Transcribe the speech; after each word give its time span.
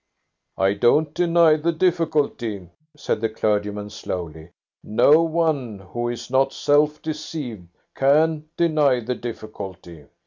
"I 0.57 0.73
don't 0.73 1.13
deny 1.13 1.57
the 1.57 1.71
difficulty," 1.71 2.67
said 2.97 3.21
the 3.21 3.29
clergyman 3.29 3.91
slowly; 3.91 4.49
"no 4.83 5.21
one 5.21 5.77
who 5.77 6.07
is 6.09 6.31
not 6.31 6.53
self 6.53 6.99
deceived 7.03 7.67
can 7.93 8.45
deny 8.57 9.01
the 9.01 9.13
difficulty. 9.13 10.05